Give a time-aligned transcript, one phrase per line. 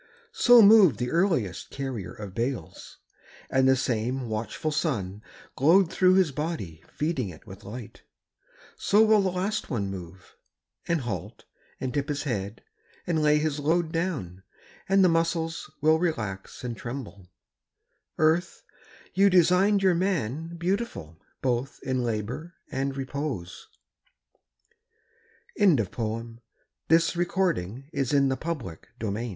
[0.33, 2.97] So moved the earliest carrier of bales,
[3.51, 5.21] And the same watchful sun
[5.55, 8.01] Glowed through his body feeding it with light.
[8.77, 10.35] So will the last one move,
[10.87, 11.45] And halt,
[11.79, 12.63] and dip his head,
[13.05, 14.41] and lay his load Down,
[14.89, 17.27] and the muscles will relax and tremble...
[18.17, 18.63] Earth,
[19.13, 23.67] you designed your man Beautiful both in labour, and repose.
[25.59, 26.39] PR.ESJ W.
[26.89, 26.97] H.
[26.97, 29.17] SMITH & SON STAMFORD STREET LONDON.
[29.17, 29.29] S.